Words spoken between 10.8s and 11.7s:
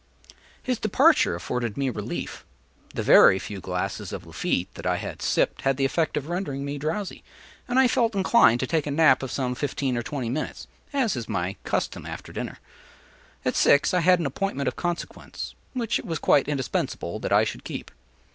as is my